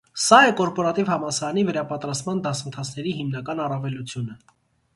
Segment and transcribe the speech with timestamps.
[0.21, 4.43] Սա է կորպորատիվ համալսարանի վերապատրաստման դասընթացների հիմնական առավելությունը։